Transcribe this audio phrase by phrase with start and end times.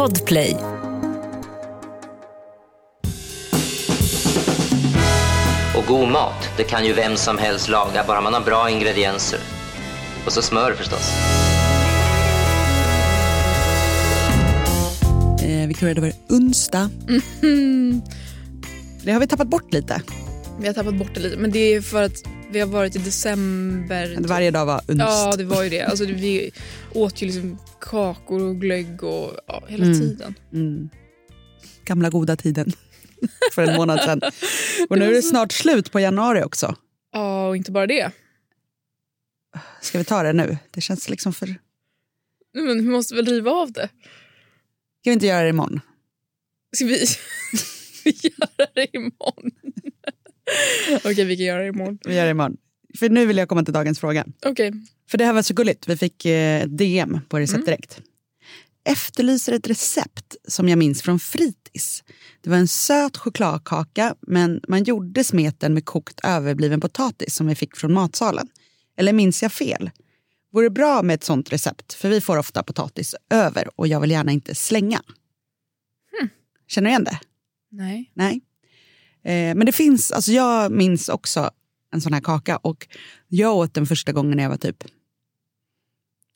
[0.00, 0.56] Podplay.
[5.76, 9.38] Och god mat, det kan ju vem som helst laga, bara man har bra ingredienser.
[10.26, 11.10] Och så smör förstås.
[15.42, 16.90] Eh, Victoria, det var onsdag.
[19.04, 20.02] Det har vi tappat bort lite.
[20.60, 22.22] Vi har tappat bort det lite, men det är för att
[22.52, 24.16] vi har varit i december.
[24.20, 24.94] Varje dag var onsdag.
[24.98, 25.82] Ja, det var ju det.
[25.82, 26.50] Alltså, vi
[26.94, 29.98] åt ju liksom kakor och glögg och ja, hela Mm.
[30.00, 30.34] tiden.
[30.52, 30.88] Mm.
[31.84, 32.72] Gamla goda tiden.
[33.52, 34.20] För en månad sedan.
[34.88, 36.76] Och nu är det snart slut på januari också.
[37.12, 38.10] Ja, och inte bara det.
[39.80, 40.58] Ska vi ta det nu?
[40.70, 41.46] Det känns liksom för...
[41.46, 41.58] Nej,
[42.64, 43.88] Men vi måste väl riva av det?
[45.00, 45.80] Ska vi inte göra det imorgon?
[46.76, 46.94] Ska vi
[48.04, 49.50] göra det imorgon?
[50.96, 51.98] Okej, vi kan göra det imorgon.
[52.04, 52.56] Vi gör det imorgon.
[52.98, 54.26] För nu vill jag komma till dagens fråga.
[54.46, 54.72] Okej.
[55.10, 55.88] För det här var så gulligt.
[55.88, 58.00] Vi fick eh, ett DM på Recept Direkt.
[58.84, 62.04] Efterlyser ett recept som jag minns från fritids.
[62.40, 67.54] Det var en söt chokladkaka men man gjorde smeten med kokt överbliven potatis som vi
[67.54, 68.48] fick från matsalen.
[68.96, 69.90] Eller minns jag fel?
[70.52, 74.10] Vore bra med ett sånt recept för vi får ofta potatis över och jag vill
[74.10, 75.02] gärna inte slänga.
[76.70, 77.20] Känner du igen det?
[77.70, 78.10] Nej.
[78.14, 78.40] Nej.
[79.24, 81.50] Eh, men det finns, alltså jag minns också
[81.92, 82.88] en sån här kaka och
[83.28, 84.84] jag åt den första gången när jag var typ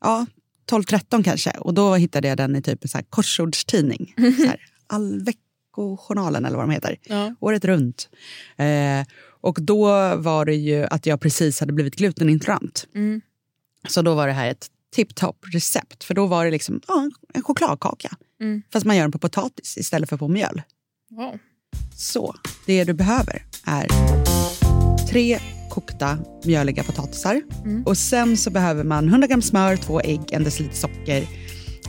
[0.00, 0.26] ja,
[0.70, 4.14] 12-13 kanske och då hittade jag den i typ en så här korsordstidning.
[4.16, 6.96] Så här, Alveckojournalen eller vad de heter.
[7.02, 7.34] Ja.
[7.40, 8.08] Året runt.
[8.56, 9.06] Eh,
[9.40, 12.86] och då var det ju att jag precis hade blivit glutenintolerant.
[12.94, 13.20] Mm.
[13.88, 17.42] Så då var det här ett tipptopp recept för då var det liksom ja, en
[17.42, 18.16] chokladkaka.
[18.40, 18.62] Mm.
[18.72, 20.62] Fast man gör den på potatis istället för på mjöl.
[21.10, 21.38] Wow.
[21.96, 22.34] Så
[22.66, 23.86] det du behöver är
[25.10, 25.38] tre
[25.70, 27.42] kokta mjöliga potatisar.
[27.86, 31.28] Och sen så behöver man 100 gram smör, två ägg, en deciliter socker,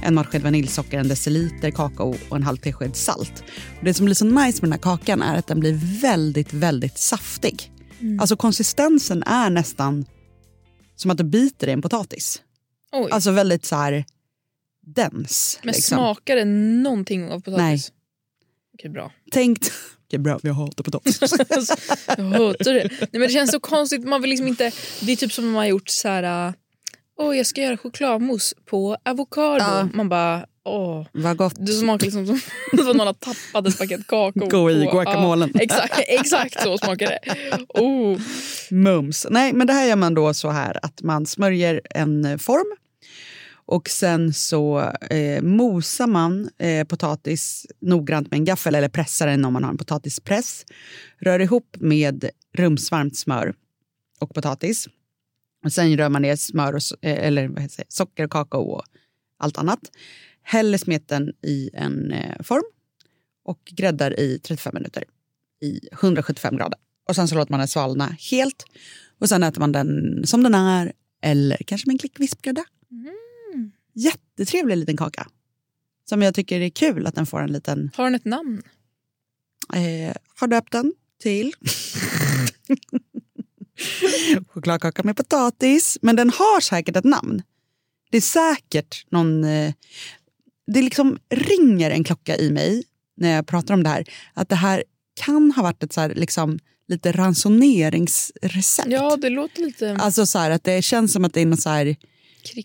[0.02, 3.44] en matsked vaniljsocker, en deciliter kakao och en halv tesked salt.
[3.80, 6.54] Och det som blir så nice med den här kakan är att den blir väldigt,
[6.54, 7.72] väldigt saftig.
[8.20, 10.06] Alltså konsistensen är nästan
[10.96, 12.42] som att du biter i en potatis.
[12.92, 13.12] Oj.
[13.12, 14.06] Alltså väldigt så här
[14.86, 15.60] dens.
[15.64, 15.96] men liksom.
[15.96, 17.58] smakar det någonting av potatis?
[17.58, 17.80] Nej.
[18.74, 19.12] Okej, bra.
[19.32, 19.60] Tänk...
[20.08, 21.20] Okej, bra, jag hatar potatis.
[22.18, 22.90] Jag hörde det.
[22.90, 24.04] Nej, men det känns så konstigt.
[24.04, 24.72] Man vill liksom inte...
[25.02, 26.48] Det är typ som om man har gjort så här...
[26.48, 26.54] äh,
[27.20, 29.64] Åh, jag ska göra chokladmousse på avokado.
[29.64, 29.90] Ja.
[29.94, 30.46] Man bara...
[30.66, 31.06] Åh.
[31.12, 31.54] Vad gott.
[31.58, 32.40] Det smakar liksom som,
[32.78, 34.50] som någon har tappat ett paket kakao.
[34.50, 35.52] Gå i guacamolen.
[35.54, 37.20] Ja, exakt, exakt så smakar det.
[37.68, 38.20] Oh.
[38.72, 39.28] Mums.
[39.30, 42.78] Nej, men det här gör man då så här att man smörjer en form
[43.66, 44.80] och sen så
[45.10, 49.72] eh, mosar man eh, potatis noggrant med en gaffel eller pressar den om man har
[49.72, 50.66] en potatispress.
[51.20, 53.54] Rör ihop med rumsvarmt smör
[54.20, 54.88] och potatis.
[55.66, 58.84] Och sen rör man ner smör och, eh, eller vad heter det, socker kakao och
[59.38, 59.80] allt annat.
[60.44, 62.64] Häller smeten i en eh, form
[63.46, 65.04] och gräddar i 35 minuter
[65.62, 66.80] i 175 grader.
[67.10, 68.66] Och sen så låter man den svalna helt.
[69.20, 72.64] Och sen äter man den som den är eller kanske med en klick vispgrädde.
[73.94, 75.28] Jättetrevlig liten kaka.
[76.10, 77.92] Som jag tycker är kul att den får en liten...
[77.96, 78.62] Har den ett namn?
[79.74, 81.54] Eh, har döpt den till...
[84.48, 85.98] Chokladkaka med potatis.
[86.02, 87.42] Men den har säkert ett namn.
[88.12, 89.44] Det är säkert någon...
[89.44, 89.74] Eh,
[90.68, 92.84] det liksom ringer en klocka i mig
[93.18, 94.06] när jag pratar om det här.
[94.34, 94.84] Att det här
[95.14, 98.92] kan ha varit ett så här, liksom, lite ransoneringsrecept.
[98.92, 99.96] Ja, det låter lite...
[99.96, 101.96] Alltså så här, att det känns som att det är något så här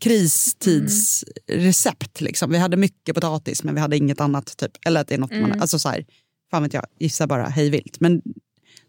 [0.01, 2.21] Kristidsrecept.
[2.21, 2.51] Liksom.
[2.51, 4.57] Vi hade mycket potatis men vi hade inget annat.
[4.57, 4.73] Typ.
[4.87, 6.05] Eller att det är något man, alltså så här,
[6.51, 8.01] fan vet jag, gissar bara hejvilt.
[8.01, 8.23] Men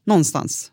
[0.05, 0.71] någonstans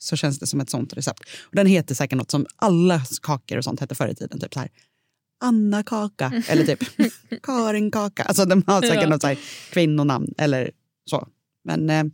[0.00, 1.20] så känns det som ett sånt recept.
[1.42, 4.40] Och den heter säkert något som alla kakor och sånt hette förr i tiden.
[4.40, 4.68] Typ så här,
[5.42, 6.78] Anna kaka eller typ
[7.42, 8.22] Karin kaka.
[8.22, 9.08] Alltså de har säkert Ja.
[9.08, 9.38] något så här
[9.72, 10.70] kvinnonamn eller
[11.10, 11.28] så.
[11.64, 12.04] Men eh,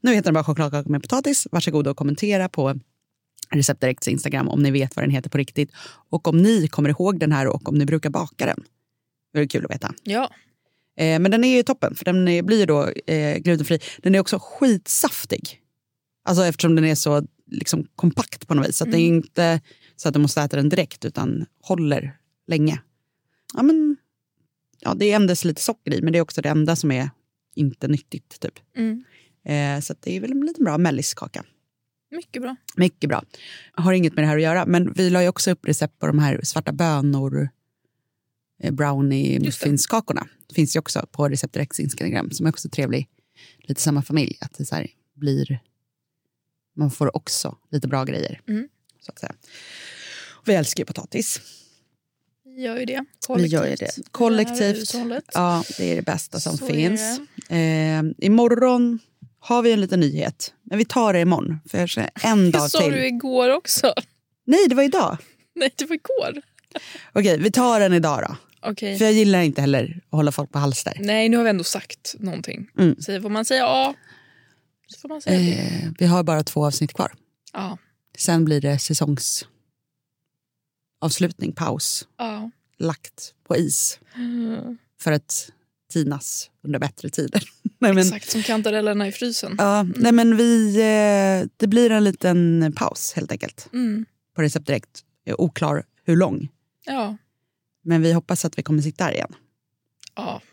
[0.00, 1.46] nu heter den bara chokladkaka med potatis.
[1.52, 2.78] Varsågod och kommentera på
[3.50, 5.70] Recept Directs Instagram om ni vet vad den heter på riktigt.
[6.10, 8.64] Och om ni kommer ihåg den här och om ni brukar baka den.
[9.32, 9.94] Det är kul att veta.
[10.02, 10.30] Ja.
[10.96, 13.78] Eh, men den är ju toppen för den är, blir då eh, glutenfri.
[13.98, 15.60] Den är också skitsaftig.
[16.24, 18.76] Alltså eftersom den är så liksom, kompakt på något vis.
[18.76, 19.60] Så att det är inte
[19.96, 22.80] så att du måste äta den direkt utan håller länge.
[23.54, 23.96] Ja, men,
[24.78, 27.10] ja, det är endast lite socker i men det är också det enda som är
[27.54, 28.40] inte nyttigt.
[28.40, 28.58] Typ.
[28.76, 29.04] Mm.
[29.44, 31.44] Eh, så det är väl en liten bra melliskaka.
[32.10, 32.56] Mycket bra.
[32.76, 33.24] Mycket bra.
[33.72, 36.06] Har inget med det här att göra, men vi la ju också upp recept på
[36.06, 37.48] de här svarta bönor
[38.62, 40.26] eh, brownie Just det.
[40.48, 43.08] Det finns ju också på Recept Directs Instagram som är också trevlig.
[43.58, 45.60] Lite samma familj, att det så här blir...
[46.76, 48.40] Man får också lite bra grejer.
[48.48, 48.68] Mm.
[49.00, 49.34] Så att säga.
[50.40, 51.40] Och vi älskar ju potatis.
[52.44, 53.04] Vi gör ju det.
[53.36, 53.90] Vi gör ju det.
[54.10, 54.76] Kollektivt.
[54.76, 55.24] hushållet.
[55.34, 57.20] Ja, det är det bästa som Så finns.
[57.48, 58.98] Eh, imorgon
[59.40, 60.54] har vi en liten nyhet.
[60.62, 61.60] Men vi tar det imorgon.
[61.68, 62.92] För jag känner en Det dag sa till.
[62.92, 63.94] du igår också.
[64.46, 65.16] Nej, det var idag.
[65.54, 66.42] Nej, det var igår.
[67.12, 68.36] Okej, vi tar den idag då.
[68.70, 68.98] Okej.
[68.98, 70.96] För jag gillar inte heller att hålla folk på halster.
[71.00, 72.68] Nej, nu har vi ändå sagt någonting.
[72.78, 72.96] Mm.
[73.00, 73.94] Så får man säga A
[74.86, 75.52] så får man säga B.
[75.52, 77.12] Eh, vi har bara två avsnitt kvar.
[77.52, 77.78] Ja.
[78.18, 82.50] Sen blir det säsongsavslutning, paus, ja.
[82.78, 84.78] lagt på is Mm.
[85.00, 85.50] för att
[85.92, 87.42] tinas under bättre tider.
[87.80, 89.54] Nej, men, Exakt som kantarellerna i frysen.
[89.58, 94.04] ja, nej, men vi, eh, det blir en liten paus helt enkelt Mm.
[94.36, 95.04] på Recept Direkt.
[95.38, 96.48] Oklar hur lång,
[96.86, 97.16] Ja.
[97.84, 99.34] men vi hoppas att vi kommer sitta här igen.
[100.16, 100.40] Ja.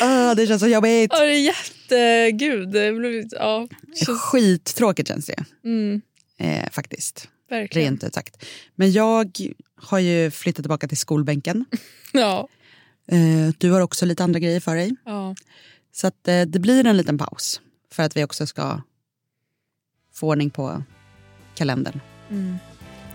[0.00, 1.10] Ah, det känns så jobbigt.
[1.14, 2.68] ja, det är jättegud.
[2.72, 3.68] Det blir, ja.
[4.06, 6.00] känns- Skittråkigt känns det Mm.
[6.38, 7.88] eh, faktiskt, Verkligen.
[7.90, 8.44] rent ut sagt.
[8.74, 9.38] Men jag
[9.76, 11.64] har ju flyttat tillbaka till skolbänken.
[12.12, 12.48] Ja.
[13.06, 14.96] Eh, du har också lite andra grejer för dig.
[15.04, 15.34] Ja.
[15.92, 17.60] Så att, eh, det blir en liten paus
[17.90, 18.80] för att vi också ska
[20.14, 20.82] få ordning på
[21.54, 22.00] kalendern.
[22.30, 22.56] Mm.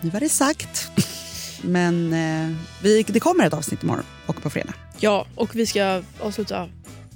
[0.02, 0.92] Nu var det sagt.
[1.62, 4.74] Men eh, vi, det kommer ett avsnitt imorgon och på fredag.
[5.00, 6.70] ja, och vi ska avsluta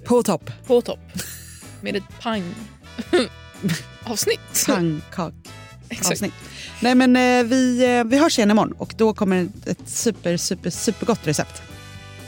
[0.06, 0.52] På topp.
[0.66, 1.00] på topp
[1.82, 2.44] med ett pang
[4.04, 4.66] avsnitt.
[4.68, 5.34] Pannkak.
[5.90, 6.12] Exakt.
[6.12, 6.34] avsnitt.
[6.82, 7.14] Nej men
[7.50, 11.62] vi, vi hörs igen imorgon och då kommer ett super, super, supergott recept.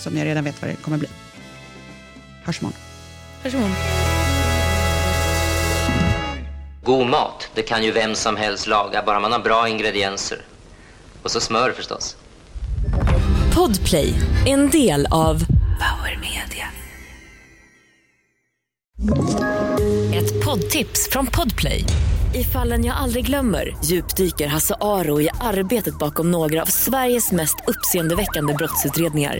[0.03, 1.07] Som jag redan vet vad det kommer bli.
[2.44, 2.79] Hörs imorgon.
[3.44, 3.75] Hörs imorgon.
[6.83, 10.41] God mat, det kan ju vem som helst laga, bara man har bra ingredienser.
[11.21, 12.17] Och så smör förstås.
[13.55, 14.13] Podplay,
[14.47, 15.39] en del av
[15.79, 16.67] Power Media.
[20.15, 21.85] Ett poddtips från Podplay.
[22.35, 27.55] I fallen jag aldrig glömmer djupdyker Hasse Aro i arbetet bakom några av Sveriges mest
[27.67, 29.39] uppseendeväckande brottsutredningar.